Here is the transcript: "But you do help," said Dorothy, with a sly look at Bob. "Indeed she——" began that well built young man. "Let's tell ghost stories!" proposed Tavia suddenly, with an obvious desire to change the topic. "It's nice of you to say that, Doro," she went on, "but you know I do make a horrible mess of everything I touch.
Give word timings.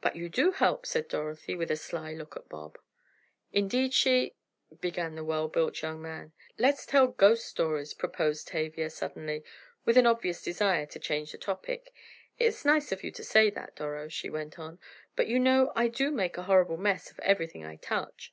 "But 0.00 0.16
you 0.16 0.30
do 0.30 0.52
help," 0.52 0.86
said 0.86 1.06
Dorothy, 1.06 1.54
with 1.54 1.70
a 1.70 1.76
sly 1.76 2.14
look 2.14 2.34
at 2.34 2.48
Bob. 2.48 2.78
"Indeed 3.52 3.92
she——" 3.92 4.34
began 4.80 5.16
that 5.16 5.24
well 5.24 5.48
built 5.48 5.82
young 5.82 6.00
man. 6.00 6.32
"Let's 6.56 6.86
tell 6.86 7.08
ghost 7.08 7.44
stories!" 7.44 7.92
proposed 7.92 8.48
Tavia 8.48 8.88
suddenly, 8.88 9.44
with 9.84 9.98
an 9.98 10.06
obvious 10.06 10.40
desire 10.42 10.86
to 10.86 10.98
change 10.98 11.32
the 11.32 11.36
topic. 11.36 11.92
"It's 12.38 12.64
nice 12.64 12.90
of 12.90 13.04
you 13.04 13.10
to 13.10 13.22
say 13.22 13.50
that, 13.50 13.76
Doro," 13.76 14.08
she 14.08 14.30
went 14.30 14.58
on, 14.58 14.78
"but 15.14 15.26
you 15.26 15.38
know 15.38 15.72
I 15.76 15.88
do 15.88 16.10
make 16.10 16.38
a 16.38 16.44
horrible 16.44 16.78
mess 16.78 17.10
of 17.10 17.18
everything 17.20 17.62
I 17.62 17.76
touch. 17.76 18.32